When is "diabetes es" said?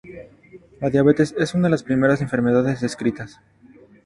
0.89-1.53